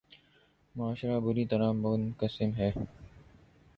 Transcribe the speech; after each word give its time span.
معاشرہ 0.75 1.19
بری 1.19 1.45
طرح 1.45 1.71
منقسم 1.71 2.51
ہے۔ 2.57 2.71